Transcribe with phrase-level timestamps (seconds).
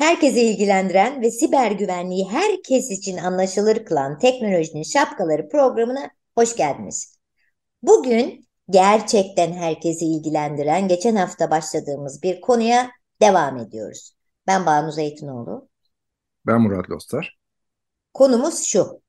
[0.00, 7.18] Herkese ilgilendiren ve siber güvenliği herkes için anlaşılır kılan teknolojinin şapkaları programına hoş geldiniz.
[7.82, 14.12] Bugün gerçekten herkesi ilgilendiren geçen hafta başladığımız bir konuya devam ediyoruz.
[14.46, 15.68] Ben Banu Zeytinoğlu.
[16.46, 17.38] Ben Murat Lostar.
[18.14, 19.02] Konumuz şu.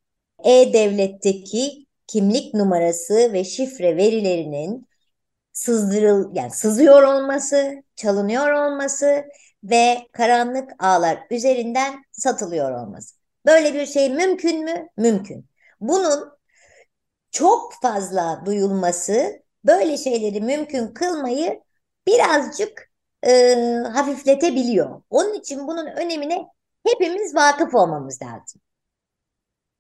[0.44, 4.88] E-Devlet'teki kimlik numarası ve şifre verilerinin
[5.52, 9.23] sızdırıl yani sızıyor olması, çalınıyor olması
[9.64, 13.16] ve karanlık ağlar üzerinden satılıyor olması.
[13.45, 14.88] Böyle bir şey mümkün mü?
[14.98, 15.45] Mümkün.
[15.81, 16.31] Bunun
[17.31, 21.62] çok fazla duyulması böyle şeyleri mümkün kılmayı
[22.08, 22.92] birazcık
[23.28, 23.56] e,
[23.94, 25.02] hafifletebiliyor.
[25.09, 26.48] Onun için bunun önemine
[26.88, 28.62] hepimiz vakıf olmamız lazım.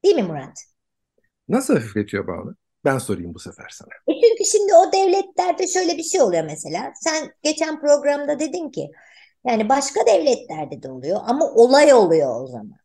[0.03, 0.63] Değil mi Murat?
[1.49, 2.55] Nasıl hafifletiyor bağlı?
[2.85, 3.89] Ben sorayım bu sefer sana.
[4.07, 6.93] E çünkü şimdi o devletlerde şöyle bir şey oluyor mesela.
[6.95, 8.91] Sen geçen programda dedin ki
[9.45, 12.81] yani başka devletlerde de oluyor ama olay oluyor o zaman.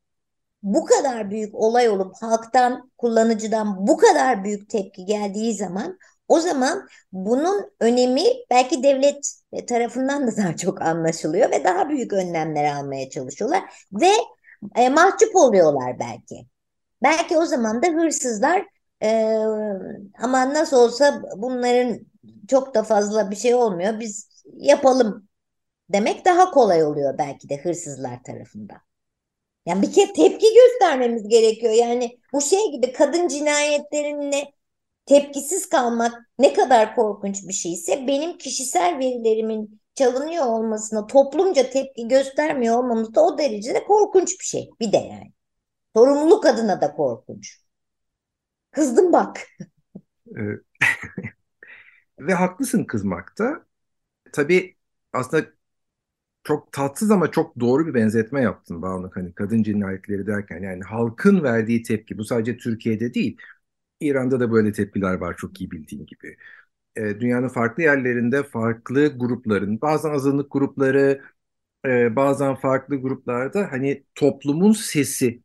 [0.62, 6.88] Bu kadar büyük olay olup halktan, kullanıcıdan bu kadar büyük tepki geldiği zaman o zaman
[7.12, 9.32] bunun önemi belki devlet
[9.68, 13.62] tarafından da daha çok anlaşılıyor ve daha büyük önlemler almaya çalışıyorlar
[13.92, 14.10] ve
[14.76, 16.46] e, mahcup oluyorlar belki.
[17.02, 18.66] Belki o zaman da hırsızlar
[19.02, 19.38] e,
[20.22, 22.00] ama nasıl olsa bunların
[22.48, 25.28] çok da fazla bir şey olmuyor biz yapalım
[25.90, 28.78] demek daha kolay oluyor belki de hırsızlar tarafından.
[29.66, 31.72] Yani bir kere tepki göstermemiz gerekiyor.
[31.72, 34.52] Yani bu şey gibi kadın cinayetlerine
[35.06, 42.78] tepkisiz kalmak ne kadar korkunç bir şeyse benim kişisel verilerimin çalınıyor olmasına toplumca tepki göstermiyor
[42.78, 44.70] olmamız da o derecede korkunç bir şey.
[44.80, 45.32] Bir de yani.
[45.96, 47.60] Sorumluluk adına da korkunç.
[48.70, 49.40] Kızdım bak.
[52.18, 53.66] Ve haklısın kızmakta.
[54.32, 54.76] Tabii
[55.12, 55.46] aslında
[56.46, 61.42] çok tatsız ama çok doğru bir benzetme yaptın Banu hani kadın cinayetleri derken yani halkın
[61.42, 63.38] verdiği tepki bu sadece Türkiye'de değil
[64.00, 66.36] İran'da da böyle tepkiler var çok iyi bildiğin gibi.
[66.96, 71.22] E, dünyanın farklı yerlerinde farklı grupların bazen azınlık grupları
[71.86, 75.42] e, bazen farklı gruplarda hani toplumun sesi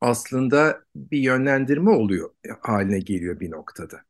[0.00, 2.30] aslında bir yönlendirme oluyor
[2.60, 4.00] haline geliyor bir noktada.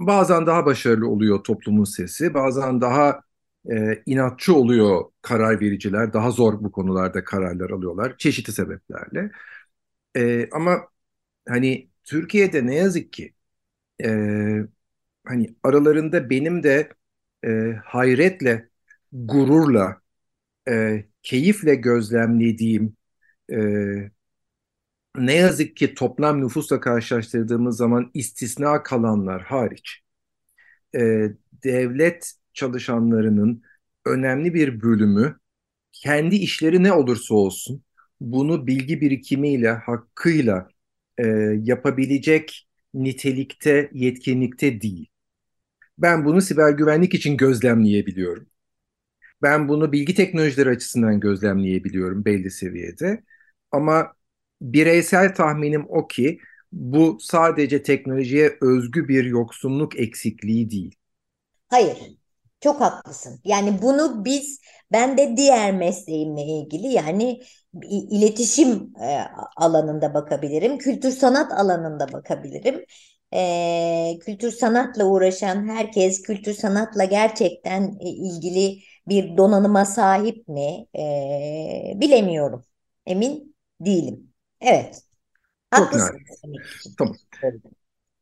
[0.00, 3.22] Bazen daha başarılı oluyor toplumun sesi, bazen daha
[3.70, 6.12] e, inatçı oluyor karar vericiler.
[6.12, 9.30] Daha zor bu konularda kararlar alıyorlar çeşitli sebeplerle.
[10.16, 10.88] E, ama
[11.48, 13.34] hani Türkiye'de ne yazık ki
[14.04, 14.08] e,
[15.24, 16.88] hani aralarında benim de
[17.44, 18.68] e, hayretle,
[19.12, 20.02] gururla,
[20.68, 22.96] e, keyifle gözlemlediğim
[23.52, 23.58] e,
[25.16, 30.00] ne yazık ki toplam nüfusla karşılaştırdığımız zaman istisna kalanlar hariç
[30.96, 31.00] e,
[31.64, 33.62] devlet çalışanlarının
[34.06, 35.38] önemli bir bölümü
[35.92, 37.84] kendi işleri ne olursa olsun
[38.20, 40.68] bunu bilgi birikimiyle, hakkıyla
[41.18, 41.26] e,
[41.62, 45.08] yapabilecek nitelikte, yetkinlikte değil.
[45.98, 48.46] Ben bunu siber güvenlik için gözlemleyebiliyorum.
[49.42, 53.22] Ben bunu bilgi teknolojileri açısından gözlemleyebiliyorum belli seviyede.
[53.70, 54.12] Ama
[54.62, 56.38] bireysel tahminim o ki
[56.72, 60.94] bu sadece teknolojiye özgü bir yoksunluk eksikliği değil.
[61.68, 62.16] Hayır.
[62.62, 63.40] Çok haklısın.
[63.44, 64.60] Yani bunu biz
[64.92, 67.42] ben de diğer mesleğimle ilgili yani
[67.90, 69.18] iletişim e,
[69.56, 72.84] alanında bakabilirim, kültür sanat alanında bakabilirim.
[73.34, 78.78] E, kültür sanatla uğraşan herkes kültür sanatla gerçekten e, ilgili
[79.08, 80.86] bir donanıma sahip mi
[82.00, 82.64] bilemiyorum.
[83.06, 84.32] Emin değilim.
[84.60, 85.02] Evet.
[85.74, 86.18] Çok Haklısın.
[86.98, 87.16] Tamam.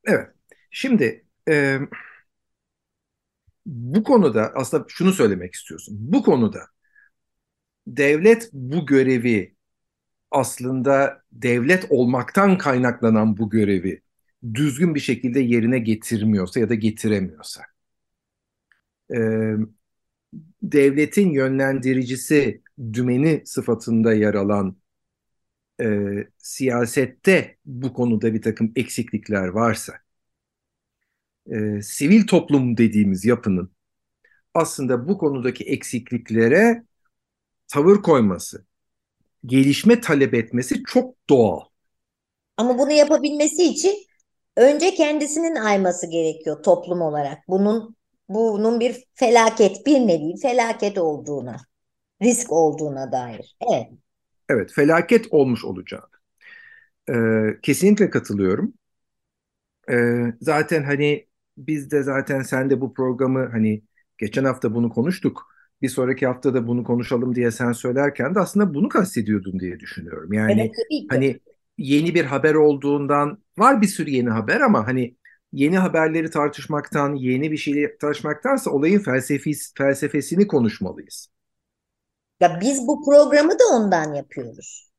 [0.04, 0.28] Evet.
[0.70, 1.78] Şimdi e,
[3.70, 5.96] bu konuda aslında şunu söylemek istiyorsun.
[6.00, 6.60] Bu konuda
[7.86, 9.54] devlet bu görevi
[10.30, 14.02] aslında devlet olmaktan kaynaklanan bu görevi
[14.54, 17.62] düzgün bir şekilde yerine getirmiyorsa ya da getiremiyorsa.
[19.14, 19.56] Ee,
[20.62, 22.62] devletin yönlendiricisi
[22.92, 24.76] dümeni sıfatında yer alan
[25.80, 25.86] e,
[26.38, 29.94] siyasette bu konuda bir takım eksiklikler varsa,
[31.50, 33.72] e, sivil toplum dediğimiz yapının
[34.54, 36.84] aslında bu konudaki eksikliklere
[37.68, 38.64] tavır koyması,
[39.46, 41.60] gelişme talep etmesi çok doğal.
[42.56, 43.94] Ama bunu yapabilmesi için
[44.56, 47.38] önce kendisinin ayması gerekiyor toplum olarak.
[47.48, 47.96] Bunun
[48.28, 51.56] bunun bir felaket, bir nevi felaket olduğuna,
[52.22, 53.56] risk olduğuna dair.
[53.70, 53.86] Evet.
[54.48, 56.22] Evet, felaket olmuş olacak.
[57.10, 57.14] Ee,
[57.62, 58.74] kesinlikle katılıyorum.
[59.90, 63.82] Ee, zaten hani biz de zaten sen de bu programı hani
[64.18, 65.46] geçen hafta bunu konuştuk.
[65.82, 70.32] Bir sonraki hafta da bunu konuşalım diye sen söylerken de aslında bunu kastediyordun diye düşünüyorum.
[70.32, 70.74] Yani Evet,
[71.08, 71.40] hani
[71.78, 75.16] yeni bir haber olduğundan var bir sürü yeni haber ama hani
[75.52, 81.28] yeni haberleri tartışmaktan, yeni bir şeyleri tartışmaktansa olayın felsefi, felsefesini konuşmalıyız.
[82.40, 84.90] Ya biz bu programı da ondan yapıyoruz.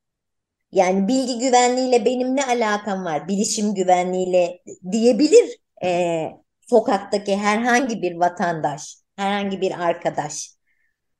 [0.71, 3.27] Yani bilgi güvenliğiyle benim ne alakam var?
[3.27, 4.61] Bilişim güvenliğiyle
[4.91, 6.31] diyebilir e,
[6.61, 10.55] sokaktaki herhangi bir vatandaş, herhangi bir arkadaş.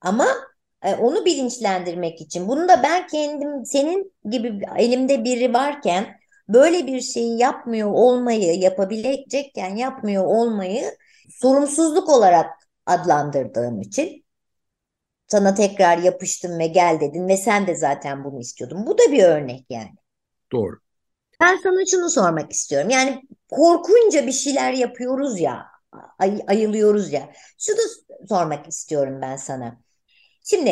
[0.01, 0.27] Ama
[0.83, 2.47] e, onu bilinçlendirmek için.
[2.47, 6.19] Bunu da ben kendim senin gibi elimde biri varken
[6.49, 10.97] böyle bir şeyi yapmıyor olmayı, yapabilecekken yapmıyor olmayı
[11.29, 12.49] sorumsuzluk olarak
[12.85, 14.25] adlandırdığım için
[15.27, 18.85] sana tekrar yapıştım ve gel dedin ve sen de zaten bunu istiyordun.
[18.85, 19.95] Bu da bir örnek yani.
[20.51, 20.79] Doğru.
[21.41, 22.89] Ben sana şunu sormak istiyorum.
[22.89, 23.21] Yani
[23.51, 25.65] korkunca bir şeyler yapıyoruz ya,
[26.19, 27.29] ay, ayılıyoruz ya.
[27.57, 27.77] Şunu
[28.29, 29.81] sormak istiyorum ben sana.
[30.43, 30.69] Şimdi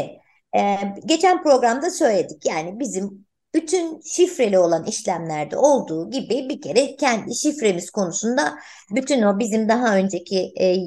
[0.57, 0.75] e,
[1.05, 2.45] geçen programda söyledik.
[2.45, 8.59] Yani bizim bütün şifreli olan işlemlerde olduğu gibi bir kere kendi şifremiz konusunda
[8.95, 10.77] bütün o bizim daha önceki e,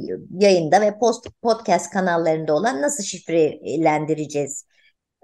[0.40, 4.66] yayında ve post podcast kanallarında olan nasıl şifrelendireceğiz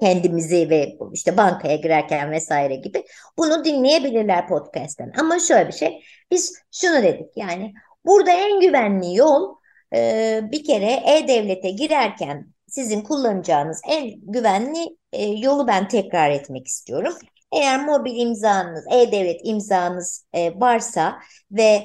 [0.00, 3.04] kendimizi ve işte bankaya girerken vesaire gibi
[3.38, 5.12] bunu dinleyebilirler podcast'ten.
[5.18, 7.74] Ama şöyle bir şey biz şunu dedik yani
[8.04, 9.54] burada en güvenli yol
[9.94, 17.14] e, bir kere e-devlete girerken sizin kullanacağınız en güvenli e, yolu ben tekrar etmek istiyorum.
[17.52, 21.18] Eğer mobil imzanız, e-devlet imzanız e, varsa
[21.50, 21.82] ve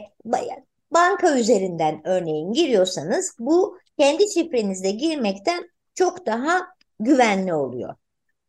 [0.91, 6.61] banka üzerinden örneğin giriyorsanız bu kendi şifrenizle girmekten çok daha
[6.99, 7.95] güvenli oluyor.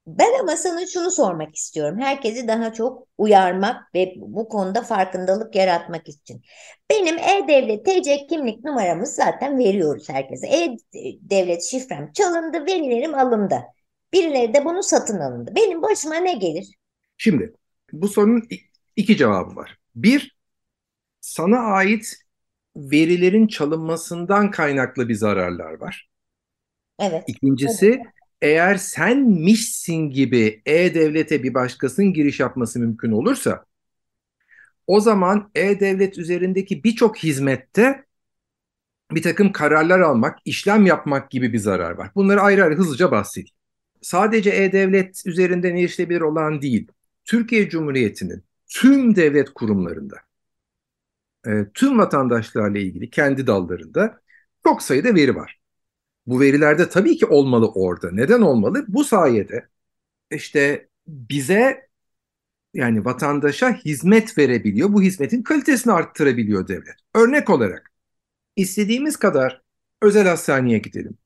[0.07, 1.99] Ben ama sana şunu sormak istiyorum.
[2.01, 6.43] Herkesi daha çok uyarmak ve bu konuda farkındalık yaratmak için.
[6.91, 10.47] Benim E-Devlet TC kimlik numaramız zaten veriyoruz herkese.
[10.47, 13.63] E-Devlet şifrem çalındı, verilerim alındı.
[14.13, 15.53] Birileri de bunu satın alındı.
[15.57, 16.67] Benim başıma ne gelir?
[17.17, 17.53] Şimdi
[17.93, 18.43] bu sorunun
[18.97, 19.79] iki cevabı var.
[19.95, 20.37] Bir,
[21.21, 22.15] sana ait
[22.77, 26.09] verilerin çalınmasından kaynaklı bir zararlar var.
[26.99, 27.25] Evet.
[27.27, 28.07] İkincisi, Evet.
[28.45, 33.65] Eğer senmişsin gibi e-devlete bir başkasının giriş yapması mümkün olursa,
[34.87, 38.05] o zaman e-devlet üzerindeki birçok hizmette
[39.11, 42.11] bir takım kararlar almak, işlem yapmak gibi bir zarar var.
[42.15, 43.55] Bunları ayrı ayrı hızlıca bahsedeyim.
[44.03, 46.89] Sadece e-devlet üzerinden erişilebilir olan değil,
[47.25, 50.17] Türkiye Cumhuriyeti'nin tüm devlet kurumlarında,
[51.47, 54.21] e, tüm vatandaşlarla ilgili kendi dallarında
[54.65, 55.64] çok sayıda veri var.
[56.27, 58.11] Bu verilerde tabii ki olmalı orada.
[58.11, 58.85] Neden olmalı?
[58.89, 59.69] Bu sayede
[60.31, 61.89] işte bize
[62.75, 64.93] yani vatandaşa hizmet verebiliyor.
[64.93, 66.97] Bu hizmetin kalitesini arttırabiliyor devlet.
[67.15, 67.93] Örnek olarak
[68.57, 69.63] istediğimiz kadar
[70.03, 71.19] özel hastaneye gidelim.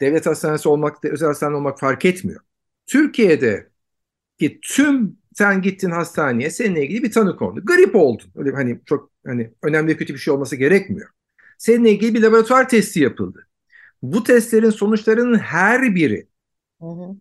[0.00, 2.40] Devlet hastanesi olmak, özel hastane olmak fark etmiyor.
[2.86, 3.70] Türkiye'de
[4.38, 7.60] ki tüm sen gittin hastaneye seninle ilgili bir tanı kondu.
[7.64, 8.30] Grip oldun.
[8.36, 11.10] Öyle hani çok hani önemli kötü bir şey olması gerekmiyor.
[11.58, 13.48] Seninle ilgili bir laboratuvar testi yapıldı.
[14.02, 16.28] Bu testlerin sonuçlarının her biri
[16.80, 17.16] Hı hı.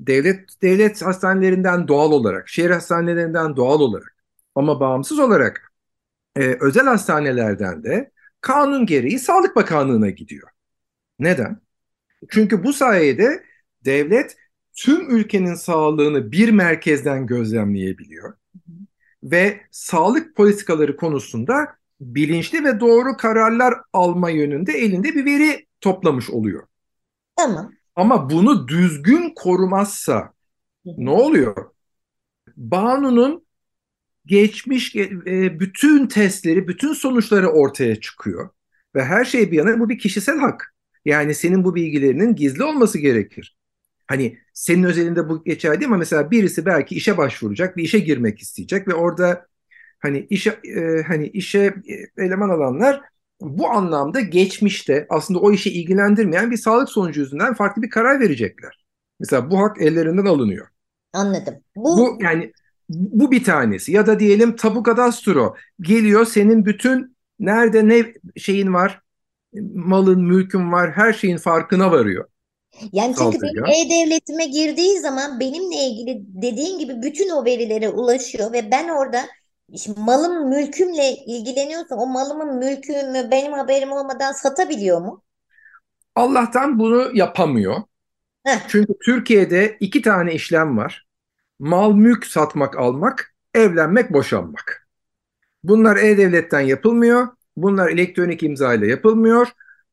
[0.00, 4.16] devlet devlet hastanelerinden doğal olarak, şehir hastanelerinden doğal olarak
[4.54, 5.72] ama bağımsız olarak
[6.36, 10.48] e, özel hastanelerden de kanun gereği Sağlık Bakanlığı'na gidiyor.
[11.18, 11.60] Neden?
[12.30, 13.44] Çünkü bu sayede
[13.86, 14.36] devlet
[14.74, 18.34] tüm ülkenin sağlığını bir merkezden gözlemleyebiliyor
[19.22, 21.68] ve sağlık politikaları konusunda
[22.00, 26.66] bilinçli ve doğru kararlar alma yönünde elinde bir veri toplamış oluyor.
[27.36, 27.72] Tamam.
[27.96, 30.32] Ama bunu düzgün korumazsa
[30.84, 31.70] ne oluyor?
[32.56, 33.46] Banu'nun
[34.26, 38.50] geçmiş e, bütün testleri, bütün sonuçları ortaya çıkıyor.
[38.94, 40.74] Ve her şey bir yana bu bir kişisel hak.
[41.04, 43.56] Yani senin bu bilgilerinin gizli olması gerekir.
[44.06, 48.38] Hani senin özelinde bu geçerli değil ama mesela birisi belki işe başvuracak, bir işe girmek
[48.40, 49.46] isteyecek ve orada
[49.98, 51.74] hani işe e, hani işe
[52.18, 53.02] eleman alanlar
[53.42, 58.84] bu anlamda geçmişte aslında o işe ilgilendirmeyen bir sağlık sonucu yüzünden farklı bir karar verecekler.
[59.20, 60.66] Mesela bu hak ellerinden alınıyor.
[61.12, 61.54] Anladım.
[61.76, 62.52] Bu, bu yani
[62.88, 69.00] bu bir tanesi ya da diyelim tabu kadastro geliyor senin bütün nerede ne şeyin var
[69.74, 72.28] malın mülkün var her şeyin farkına varıyor.
[72.92, 78.70] Yani çünkü benim e-devletime girdiği zaman benimle ilgili dediğin gibi bütün o verilere ulaşıyor ve
[78.70, 79.24] ben orada
[79.72, 85.22] işte malım mülkümle ilgileniyorsa o malımın mülkümü benim haberim olmadan satabiliyor mu?
[86.14, 87.76] Allah'tan bunu yapamıyor.
[88.44, 88.58] Heh.
[88.68, 91.06] Çünkü Türkiye'de iki tane işlem var.
[91.58, 94.88] Mal mülk satmak almak, evlenmek boşanmak.
[95.64, 97.28] Bunlar e-devletten yapılmıyor.
[97.56, 99.48] Bunlar elektronik imza ile yapılmıyor.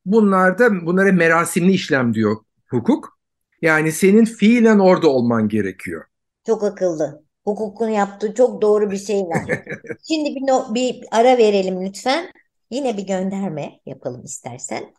[0.06, 2.36] Bunlar da bunlara merasimli işlem diyor
[2.70, 3.18] hukuk.
[3.62, 6.04] Yani senin fiilen orada olman gerekiyor.
[6.46, 7.29] Çok akıllı.
[7.44, 9.44] Hukukun yaptığı çok doğru bir şey var.
[10.08, 12.32] Şimdi bir, no, bir ara verelim lütfen.
[12.70, 14.94] Yine bir gönderme yapalım istersen.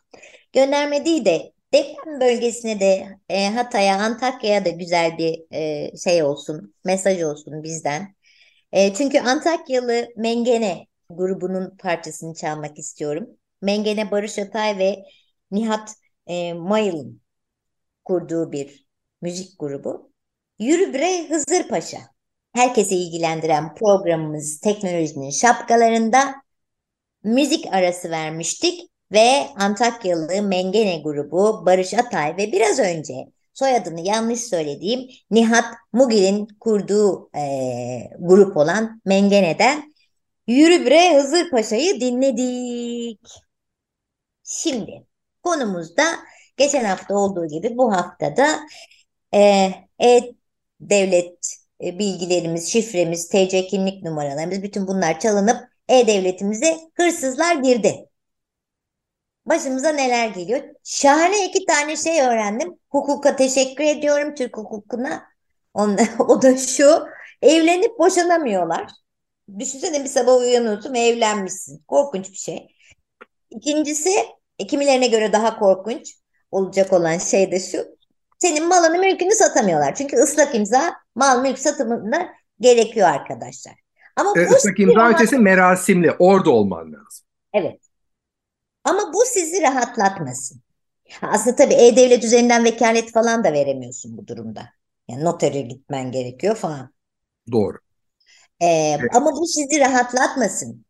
[0.52, 6.74] Gönderme değil de deprem bölgesine de e, Hatay'a, Antakya'ya da güzel bir e, şey olsun,
[6.84, 8.14] mesaj olsun bizden.
[8.72, 13.28] E, çünkü Antakyalı Mengene grubunun parçasını çalmak istiyorum.
[13.62, 15.04] Mengene Barış Atay ve
[15.50, 15.94] Nihat
[16.26, 17.22] e, Mayıl'ın
[18.04, 18.86] kurduğu bir
[19.22, 20.12] müzik grubu.
[20.58, 22.11] Yürü Bre Hızır Paşa.
[22.52, 26.34] Herkesi ilgilendiren programımız teknolojinin şapkalarında
[27.24, 33.14] müzik arası vermiştik ve Antakyalı Mengene grubu Barış Atay ve biraz önce
[33.54, 37.40] soyadını yanlış söylediğim Nihat Mugil'in kurduğu e,
[38.18, 39.94] grup olan Mengene'den
[40.46, 43.28] Yürü Bre Hızır Paşa'yı dinledik.
[44.44, 45.06] Şimdi
[45.42, 46.04] konumuzda
[46.56, 48.60] geçen hafta olduğu gibi bu haftada
[49.34, 49.40] e,
[50.02, 50.34] e,
[51.82, 55.56] bilgilerimiz, şifremiz, TC kimlik numaralarımız bütün bunlar çalınıp
[55.88, 58.08] e-devletimize hırsızlar girdi.
[59.46, 60.62] Başımıza neler geliyor?
[60.84, 62.78] Şahane iki tane şey öğrendim.
[62.90, 65.22] Hukuka teşekkür ediyorum Türk hukukuna.
[66.18, 67.06] o da şu.
[67.42, 68.86] Evlenip boşanamıyorlar.
[69.58, 71.84] Düşünsene bir sabah uyanıyorsun ve evlenmişsin.
[71.88, 72.66] Korkunç bir şey.
[73.50, 74.10] İkincisi
[74.58, 76.14] e, kimilerine göre daha korkunç
[76.50, 77.91] olacak olan şey de şu.
[78.42, 79.94] Senin malını mülkünü satamıyorlar.
[79.94, 82.28] Çünkü ıslak imza mal mülk satımında
[82.60, 83.74] gerekiyor arkadaşlar.
[84.16, 86.12] Ama e, bu ıslak imza ötesi merasimli.
[86.18, 87.26] Orada olman lazım.
[87.52, 87.80] Evet.
[88.84, 90.60] Ama bu sizi rahatlatmasın.
[91.22, 94.68] Aslında tabii E-Devlet üzerinden vekalet falan da veremiyorsun bu durumda.
[95.08, 96.92] Yani notere gitmen gerekiyor falan.
[97.52, 97.78] Doğru.
[98.60, 99.10] Ee, evet.
[99.14, 100.84] Ama bu sizi rahatlatmasın.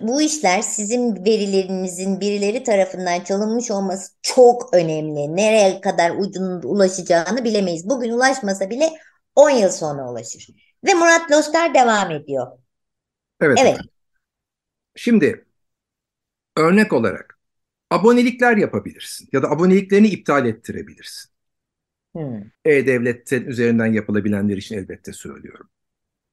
[0.00, 5.36] Bu işler sizin verilerinizin birileri tarafından çalınmış olması çok önemli.
[5.36, 7.88] Nereye kadar ucunun ulaşacağını bilemeyiz.
[7.88, 8.90] Bugün ulaşmasa bile
[9.34, 10.48] 10 yıl sonra ulaşır.
[10.86, 12.46] Ve Murat Loster devam ediyor.
[13.40, 13.58] Evet.
[13.62, 13.78] Evet.
[14.96, 15.44] Şimdi
[16.56, 17.38] örnek olarak
[17.90, 21.30] abonelikler yapabilirsin ya da aboneliklerini iptal ettirebilirsin.
[22.14, 22.42] Hmm.
[22.64, 25.68] E-Devlet'in üzerinden yapılabilenler için elbette söylüyorum.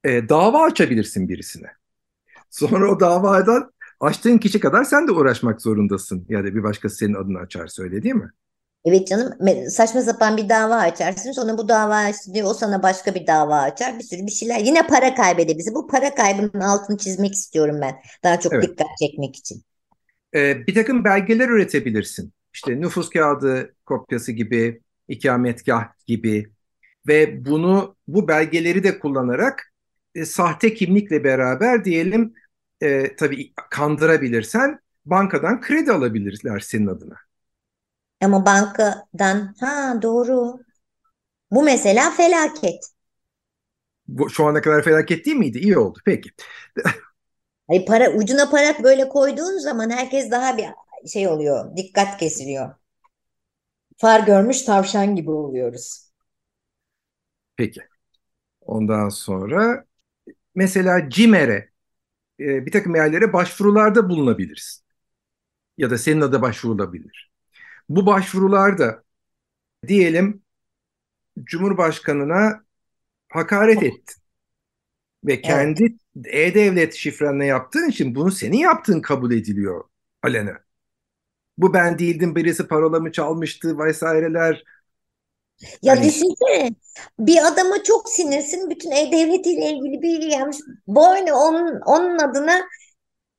[0.04, 1.81] E, dava açabilirsin birisine.
[2.52, 6.26] Sonra o davadan açtığın kişi kadar sen de uğraşmak zorundasın.
[6.30, 8.32] Yani bir başkası senin adını açar öyle değil mi?
[8.86, 9.34] Evet canım
[9.70, 13.58] saçma sapan bir dava açarsın sonra bu dava açtı diyor o sana başka bir dava
[13.58, 15.76] açar bir sürü bir şeyler yine para kaybedebilirsin.
[15.76, 18.64] Bu para kaybının altını çizmek istiyorum ben daha çok evet.
[18.64, 19.64] dikkat çekmek için.
[20.36, 22.34] Ee, bir takım belgeler üretebilirsin.
[22.54, 26.52] İşte nüfus kağıdı kopyası gibi, ikametgah gibi
[27.08, 29.71] ve bunu bu belgeleri de kullanarak
[30.16, 32.34] e, sahte kimlikle beraber diyelim
[32.82, 37.16] e, tabii kandırabilirsen bankadan kredi alabilirler senin adına.
[38.22, 40.60] Ama bankadan ha doğru.
[41.52, 42.84] Bu mesela felaket.
[44.08, 45.60] Bu, şu ana kadar felaket değil miydi?
[45.60, 46.00] İyi oldu.
[46.06, 46.30] Peki.
[47.70, 50.66] Ay para ucuna para böyle koyduğun zaman herkes daha bir
[51.10, 51.78] şey oluyor.
[51.78, 52.76] Dikkat kesiliyor.
[53.98, 56.12] Far görmüş tavşan gibi oluyoruz.
[57.56, 57.82] Peki.
[58.62, 59.86] Ondan sonra
[60.56, 61.70] mesela CİMER'e
[62.40, 64.86] e, bir takım yerlere başvurularda bulunabilirsin.
[65.78, 67.32] Ya da senin adı başvurulabilir.
[67.90, 69.04] Bu başvurularda
[69.88, 70.44] diyelim
[71.44, 72.64] Cumhurbaşkanına
[73.30, 74.22] hakaret ettin.
[75.26, 76.28] Ve kendi evet.
[76.36, 79.84] e-devlet şifrenle yaptığın için bunu senin yaptığın kabul ediliyor
[80.24, 80.54] alene.
[81.58, 84.64] Bu ben değildim birisi parolamı çalmıştı vesaireler.
[85.82, 86.06] Ya hani...
[86.06, 86.76] düşünsene
[87.20, 90.58] bir adama çok sinirsin bütün e-devletiyle ilgili bilgi gelmiş.
[90.88, 92.62] Boynu onun, onun adına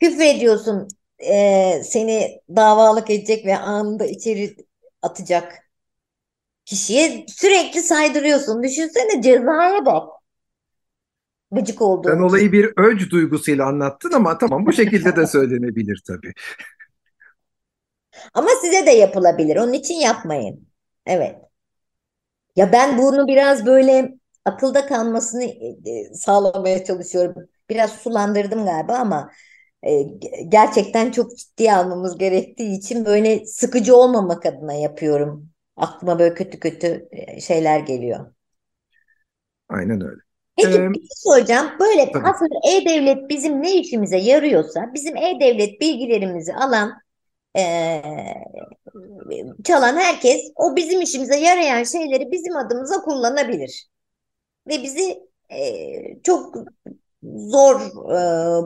[0.00, 0.88] küfür ediyorsun.
[1.18, 4.56] Ee, seni davalık edecek ve anında içeri
[5.02, 5.52] atacak
[6.64, 8.62] kişiye sürekli saydırıyorsun.
[8.62, 10.08] Düşünsene cezaya bak.
[11.50, 16.32] Gıcık olduğum Sen olayı bir öc duygusuyla anlattın ama tamam bu şekilde de söylenebilir tabii.
[18.34, 19.56] Ama size de yapılabilir.
[19.56, 20.68] Onun için yapmayın.
[21.06, 21.36] Evet.
[22.56, 27.49] Ya ben bunu biraz böyle akılda kalmasını e, e, sağlamaya çalışıyorum.
[27.71, 29.30] Biraz sulandırdım galiba ama
[29.82, 30.02] e,
[30.49, 35.49] gerçekten çok ciddiye almamız gerektiği için böyle sıkıcı olmamak adına yapıyorum.
[35.76, 37.09] Aklıma böyle kötü kötü
[37.40, 38.35] şeyler geliyor.
[39.68, 40.21] Aynen öyle.
[40.56, 41.71] Peki ee, bir şey soracağım.
[41.80, 42.26] Böyle tabii.
[42.26, 46.92] aslında e-devlet bizim ne işimize yarıyorsa bizim e-devlet bilgilerimizi alan
[47.56, 48.02] e,
[49.64, 53.88] çalan herkes o bizim işimize yarayan şeyleri bizim adımıza kullanabilir.
[54.68, 55.21] Ve bizi
[55.52, 56.56] e, çok
[57.25, 57.80] zor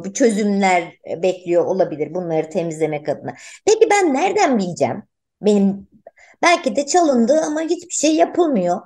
[0.09, 3.35] e, çözümler bekliyor olabilir bunları temizlemek adına.
[3.67, 5.03] Peki ben nereden bileceğim?
[5.43, 5.89] Benim
[6.43, 8.81] belki de çalındı ama hiçbir şey yapılmıyor.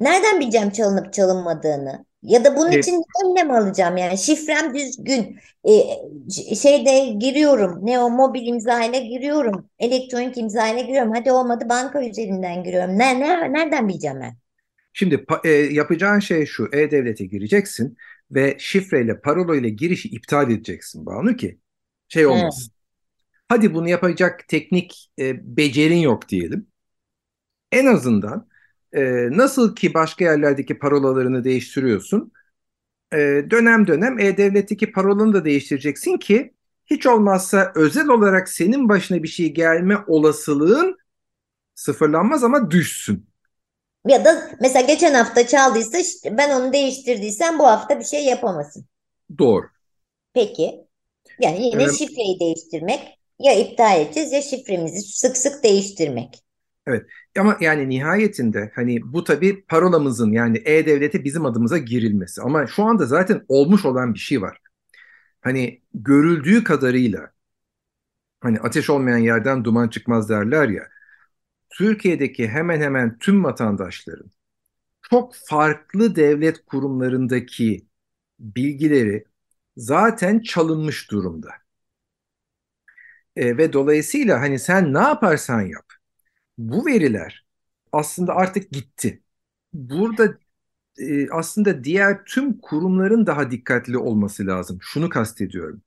[0.00, 2.06] Nereden bileceğim çalınıp çalınmadığını?
[2.24, 2.84] Ya da bunun evet.
[2.84, 5.38] için önlem alacağım yani şifrem düzgün
[5.68, 11.64] ee, şeyde giriyorum ne o mobil imza ile giriyorum elektronik imza ile giriyorum hadi olmadı
[11.68, 14.36] banka üzerinden giriyorum ne, ne nereden bileceğim ben?
[14.92, 17.96] Şimdi e, yapacağın şey şu e-devlete gireceksin
[18.30, 21.58] ve şifreyle parola ile girişi iptal edeceksin Banu ki
[22.08, 22.72] şey olmasın.
[22.72, 22.74] Evet.
[23.48, 26.66] Hadi bunu yapacak teknik e, becerin yok diyelim.
[27.72, 28.48] En azından
[28.94, 32.32] e, nasıl ki başka yerlerdeki parolalarını değiştiriyorsun,
[33.12, 33.16] e,
[33.50, 36.54] dönem dönem E-Devlet'teki parolanı da değiştireceksin ki
[36.86, 40.98] hiç olmazsa özel olarak senin başına bir şey gelme olasılığın
[41.74, 43.26] sıfırlanmaz ama düşsün.
[44.06, 45.98] Ya da mesela geçen hafta çaldıysa
[46.30, 48.86] ben onu değiştirdiysem bu hafta bir şey yapamasın.
[49.38, 49.66] Doğru.
[50.34, 50.84] Peki.
[51.40, 56.44] Yani yine ee, şifreyi değiştirmek ya iptal edeceğiz ya şifremizi sık sık değiştirmek.
[56.86, 57.02] Evet
[57.38, 63.06] ama yani nihayetinde hani bu tabii parolamızın yani e-devlete bizim adımıza girilmesi ama şu anda
[63.06, 64.58] zaten olmuş olan bir şey var.
[65.40, 67.32] Hani görüldüğü kadarıyla
[68.40, 70.88] hani ateş olmayan yerden duman çıkmaz derler ya.
[71.70, 74.30] Türkiye'deki hemen hemen tüm vatandaşların
[75.02, 77.86] çok farklı devlet kurumlarındaki
[78.40, 79.24] bilgileri
[79.76, 81.50] zaten çalınmış durumda.
[83.36, 85.93] E, ve dolayısıyla hani sen ne yaparsan yap
[86.58, 87.46] bu veriler
[87.92, 89.22] aslında artık gitti.
[89.74, 90.38] Burada
[90.98, 94.78] e, aslında diğer tüm kurumların daha dikkatli olması lazım.
[94.82, 95.82] Şunu kastediyorum.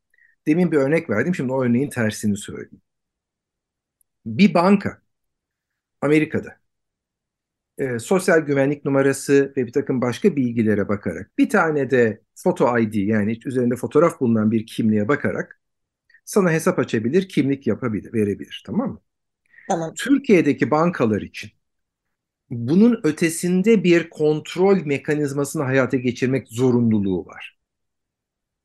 [0.48, 2.82] Demin bir örnek verdim, şimdi o örneğin tersini söyleyeyim.
[4.26, 5.02] Bir banka
[6.02, 6.60] Amerika'da
[7.78, 13.00] e, sosyal güvenlik numarası ve bir takım başka bilgilere bakarak bir tane de foto ID
[13.00, 15.62] yani üzerinde fotoğraf bulunan bir kimliğe bakarak
[16.26, 19.02] sana hesap açabilir, kimlik yapabilir, verebilir tamam mı?
[19.68, 19.94] Tamam.
[19.96, 21.52] Türkiye'deki bankalar için
[22.50, 27.58] bunun ötesinde bir kontrol mekanizmasını hayata geçirmek zorunluluğu var.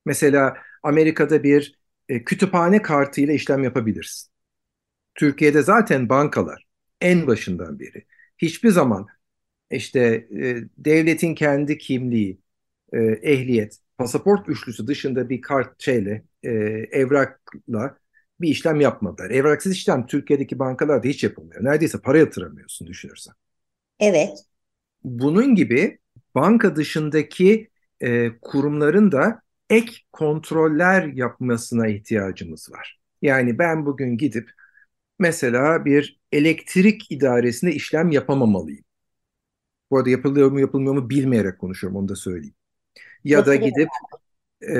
[0.07, 4.31] Mesela Amerika'da bir e, kütüphane kartıyla işlem yapabilirsin.
[5.17, 6.67] Türkiye'de zaten bankalar
[7.01, 8.07] en başından beri
[8.39, 9.07] hiçbir zaman
[9.71, 10.01] işte
[10.41, 12.41] e, devletin kendi kimliği,
[12.93, 16.51] e, ehliyet, pasaport üçlüsü dışında bir kart şeyle, e,
[16.93, 17.99] evrakla
[18.43, 19.31] bir işlem yapmadılar.
[19.31, 21.65] Evraksız işlem Türkiye'deki bankalarda hiç yapılmıyor.
[21.65, 23.35] Neredeyse para yatıramıyorsun düşünürsen.
[24.01, 24.39] Evet.
[25.05, 25.99] Bunun gibi
[26.35, 33.01] banka dışındaki e, kurumların da ek kontroller yapmasına ihtiyacımız var.
[33.23, 34.51] Yani ben bugün gidip
[35.19, 38.85] mesela bir elektrik idaresinde işlem yapamamalıyım.
[39.91, 42.55] Bu arada yapılıyor mu yapılmıyor mu bilmeyerek konuşuyorum onu da söyleyeyim.
[43.25, 43.89] Ya da gidip
[44.69, 44.75] e,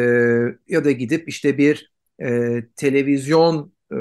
[0.69, 1.92] ya da gidip işte bir
[2.23, 3.99] e, televizyon e,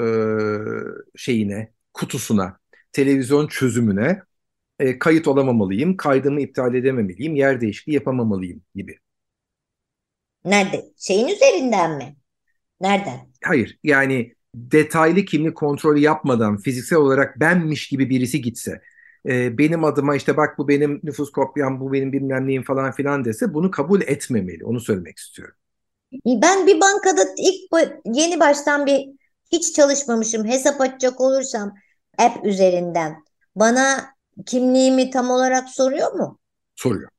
[1.16, 2.58] şeyine, kutusuna,
[2.92, 4.22] televizyon çözümüne
[4.78, 8.98] e, kayıt olamamalıyım, kaydımı iptal edememeliyim, yer değişikliği yapamamalıyım gibi.
[10.44, 10.84] Nerede?
[10.96, 12.16] Şeyin üzerinden mi?
[12.80, 13.20] Nereden?
[13.44, 18.80] Hayır, yani detaylı kimlik kontrolü yapmadan fiziksel olarak benmiş gibi birisi gitse,
[19.28, 23.24] e, benim adıma işte bak bu benim nüfus kopyam, bu benim bilmem neyim falan filan
[23.24, 24.64] dese bunu kabul etmemeli.
[24.64, 25.54] Onu söylemek istiyorum.
[26.26, 29.08] Ben bir bankada ilk yeni baştan bir
[29.52, 31.74] hiç çalışmamışım hesap açacak olursam
[32.18, 33.24] app üzerinden
[33.56, 34.14] bana
[34.46, 36.38] kimliğimi tam olarak soruyor mu?
[36.76, 37.10] Soruyor.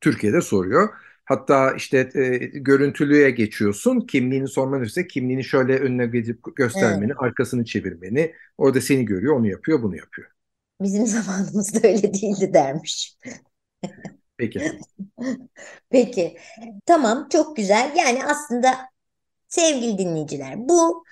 [0.00, 0.88] Türkiye'de soruyor.
[1.24, 4.00] Hatta işte e, görüntülüye geçiyorsun.
[4.00, 7.22] Kimliğini sorman ise kimliğini şöyle önüne gidip göstermeni, evet.
[7.22, 8.34] arkasını çevirmeni.
[8.58, 10.28] Orada seni görüyor, onu yapıyor, bunu yapıyor.
[10.80, 13.18] Bizim zamanımızda öyle değildi dermiş.
[14.38, 14.60] Peki.
[15.90, 16.36] Peki.
[16.86, 17.92] Tamam çok güzel.
[17.96, 18.74] Yani aslında
[19.48, 21.04] sevgili dinleyiciler bu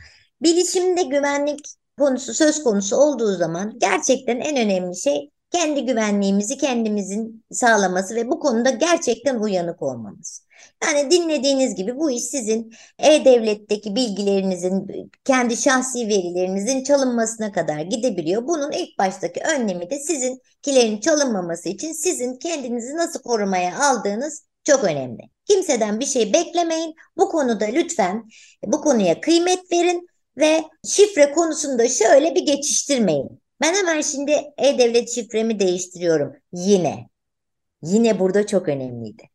[0.43, 1.61] bilişimde güvenlik
[1.99, 8.41] konusu söz konusu olduğu zaman gerçekten en önemli şey kendi güvenliğimizi kendimizin sağlaması ve bu
[8.41, 10.47] konuda gerçekten uyanık olmamız.
[10.85, 14.87] Yani dinlediğiniz gibi bu iş sizin e-devletteki bilgilerinizin,
[15.25, 18.49] kendi şahsi verilerinizin çalınmasına kadar gidebiliyor.
[18.49, 25.23] Bunun ilk baştaki önlemi de sizinkilerin çalınmaması için sizin kendinizi nasıl korumaya aldığınız çok önemli.
[25.45, 26.95] Kimseden bir şey beklemeyin.
[27.17, 28.29] Bu konuda lütfen
[28.65, 30.07] bu konuya kıymet verin
[30.37, 33.41] ve şifre konusunda şöyle bir geçiştirmeyin.
[33.61, 37.09] Ben hemen şimdi e-devlet şifremi değiştiriyorum yine.
[37.83, 39.31] Yine burada çok önemliydi.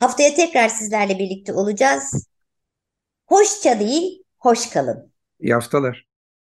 [0.00, 2.28] Haftaya tekrar sizlerle birlikte olacağız.
[3.26, 5.12] Hoşça değil, hoş kalın.
[5.40, 6.09] İyi haftalar.